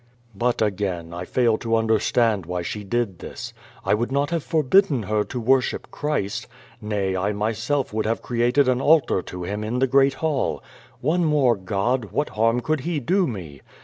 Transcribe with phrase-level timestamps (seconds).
[0.35, 3.53] ''But, again, I fail to understand why she did this.
[3.85, 6.47] I would not have forbidden her to worship Christ.
[6.81, 10.63] Nay, I myself would have erected an altar to Him in the great hall.
[11.01, 13.61] One more God— what harm could he do me?